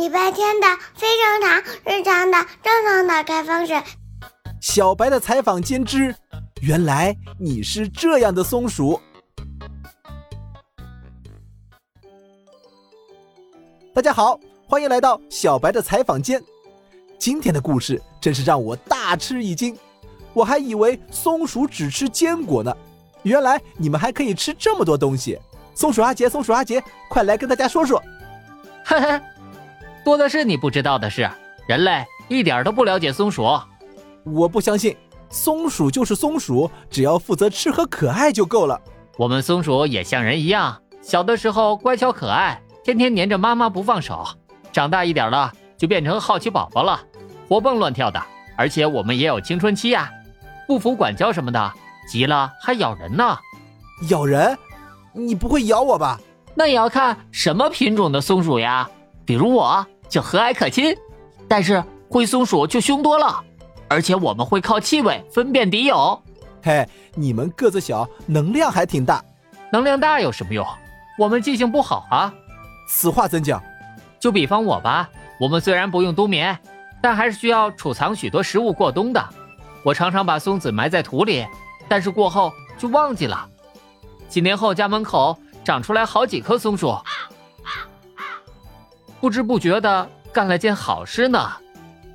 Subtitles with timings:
[0.00, 3.74] 礼拜天的非正常，日常的正常打开方式。
[4.58, 6.14] 小白的采访间之，
[6.62, 8.98] 原来你是这样的松鼠。
[13.92, 16.42] 大家好，欢迎来到小白的采访间。
[17.18, 19.78] 今天的故事真是让我大吃一惊，
[20.32, 22.74] 我还以为松鼠只吃坚果呢，
[23.22, 25.38] 原来你们还可以吃这么多东西。
[25.74, 28.02] 松鼠阿杰，松鼠阿杰，快来跟大家说说。
[28.86, 29.20] 呵呵。
[30.10, 31.30] 多的是你不知道的事，
[31.68, 33.46] 人类一点都不了解松鼠。
[34.24, 34.96] 我不相信，
[35.28, 38.80] 松鼠就是松鼠，只要负责吃和可爱就够了。
[39.16, 44.26] 我们松鼠也像人一样，小的时候乖巧可爱，天天黏着妈妈不放手。
[44.72, 47.00] 长大一点了，就变成好奇宝宝了，
[47.48, 48.20] 活蹦乱跳的。
[48.56, 50.10] 而且我们也有青春期呀，
[50.66, 51.72] 不服管教什么的，
[52.10, 53.38] 急了还咬人呢。
[54.08, 54.58] 咬人？
[55.12, 56.20] 你不会咬我吧？
[56.56, 58.90] 那也要看什么品种的松鼠呀。
[59.24, 60.94] 比如我就和蔼可亲，
[61.48, 63.42] 但是灰松鼠就凶多了，
[63.88, 66.20] 而且我们会靠气味分辨敌友。
[66.62, 69.24] 嘿，你们个子小，能量还挺大。
[69.72, 70.66] 能量大有什么用？
[71.16, 72.34] 我们记性不好啊。
[72.88, 73.62] 此话怎讲？
[74.18, 76.58] 就比方我吧，我们虽然不用冬眠，
[77.00, 79.24] 但还是需要储藏许多食物过冬的。
[79.84, 81.46] 我常常把松子埋在土里，
[81.88, 83.48] 但是过后就忘记了。
[84.28, 86.94] 几年后，家门口长出来好几棵松鼠。
[89.20, 91.50] 不知不觉的干了件好事呢，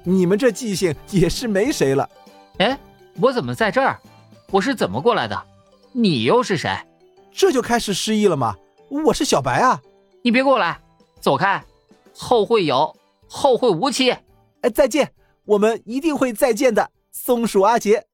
[0.04, 2.10] 你们这记性也是没谁了。
[2.58, 2.78] 哎，
[3.22, 4.00] 我怎么在这儿？
[4.50, 5.40] 我是怎么过来的？
[5.92, 6.76] 你又是谁？
[7.32, 8.56] 这就开始失忆了吗？
[8.90, 9.80] 我是小白啊！
[10.24, 10.80] 你别过来，
[11.20, 11.64] 走开！
[12.18, 12.96] 后会有，
[13.28, 14.12] 后会无期。
[14.62, 15.12] 哎，再见！
[15.46, 18.06] 我们一定会再见的，松鼠阿杰。